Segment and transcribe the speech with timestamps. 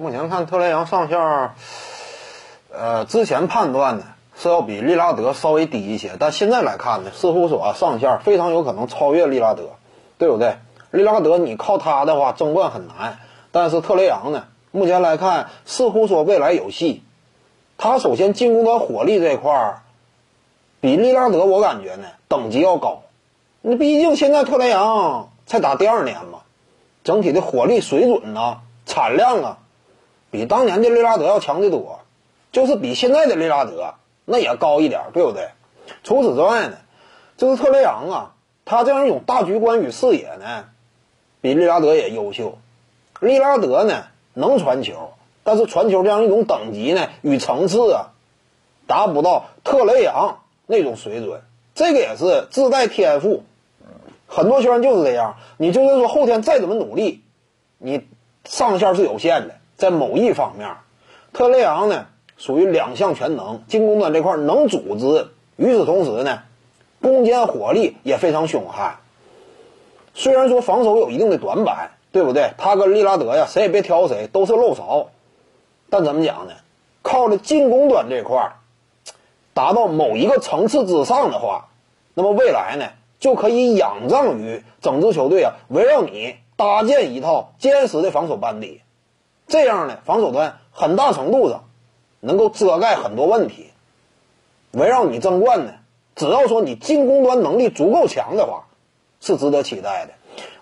[0.00, 1.18] 目前看特雷杨上限，
[2.72, 4.04] 呃，之前判断呢
[4.36, 9.70] 是要比利拉德稍微低一些，但现在来看呢，似乎说啊上限非常有可能超越利拉德，
[10.16, 10.56] 对不对？
[10.92, 13.18] 利拉德你靠他的话争冠很难，
[13.50, 17.02] 但是特雷杨呢，目前来看似乎说未来有戏。
[17.76, 19.82] 他首先进攻端火力这块儿，
[20.80, 23.02] 比利拉德我感觉呢等级要高。
[23.62, 26.38] 那毕竟现在特雷杨才打第二年嘛，
[27.02, 29.58] 整体的火力水准呢、产量啊，
[30.30, 32.00] 比当年的利拉德要强得多。
[32.50, 35.50] 就是比现在的利拉德那也高一点，对不对？
[36.02, 36.78] 除此之外呢，
[37.36, 40.64] 就是特雷杨啊，他这样一种大局观与视野呢，
[41.40, 42.58] 比利拉德也优秀。
[43.20, 45.12] 利拉德呢能传球。
[45.44, 48.12] 但是传球这样一种等级呢与层次啊，
[48.86, 51.40] 达不到特雷杨那种水准，
[51.74, 53.44] 这个也是自带天赋。
[54.26, 57.22] 很多球员就是这样，你就算说后天再怎么努力，
[57.78, 58.06] 你
[58.44, 60.76] 上限是有限的，在某一方面，
[61.32, 66.40] 特雷杨呢属于两项全能，进攻端这块能组织，与此同时呢，
[67.00, 68.96] 攻坚火力也非常凶悍。
[70.14, 72.50] 虽然说防守有一定的短板，对不对？
[72.58, 75.10] 他跟利拉德呀，谁也别挑谁，都是漏勺。
[75.88, 76.54] 但怎么讲呢？
[77.02, 78.52] 靠着进攻端这块儿
[79.54, 81.68] 达到某一个层次之上的话，
[82.14, 82.86] 那么未来呢
[83.20, 88.82] 就可以仰仗于整支球队啊，围绕你搭建一套坚实的防守班底，
[89.48, 91.64] 这样呢防守端很大程度上
[92.20, 93.70] 能够遮盖很多问题。
[94.70, 95.72] 围绕你争冠呢，
[96.14, 98.66] 只要说你进攻端能力足够强的话，
[99.20, 100.12] 是值得期待的。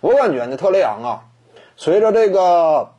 [0.00, 1.24] 我感觉呢，特雷杨啊，
[1.76, 2.92] 随着这个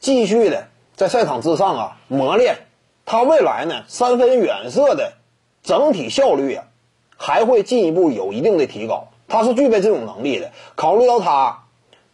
[0.00, 0.68] 继续的。
[0.96, 2.56] 在赛场之上啊，磨练
[3.04, 5.12] 他未来呢三分远射的
[5.62, 6.64] 整体效率啊，
[7.18, 9.08] 还会进一步有一定的提高。
[9.28, 10.52] 他是具备这种能力的。
[10.74, 11.64] 考虑到他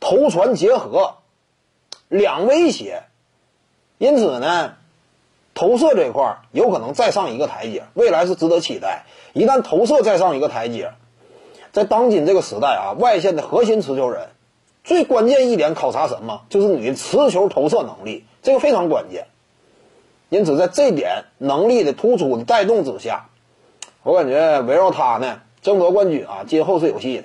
[0.00, 1.14] 投传结合
[2.12, 3.04] 两威胁，
[3.96, 4.74] 因此呢，
[5.54, 9.06] 投射这块有可能再上一个台阶，未来是值得期待。
[9.32, 10.92] 一旦投射再上一个台阶，
[11.72, 14.28] 在当今这个时代啊，外线的核心持球人
[14.84, 16.42] 最关键一点考察什么？
[16.50, 18.26] 就是你的持球投射能力。
[18.42, 19.28] 这个非常关键，
[20.28, 23.30] 因此在这点能力的突出的带动之下，
[24.02, 27.24] 我感觉围绕他呢争夺冠军啊，今后是有戏的。